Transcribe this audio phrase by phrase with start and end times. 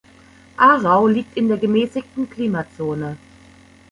[0.57, 3.17] Aarau liegt in der gemässigten Klimazone.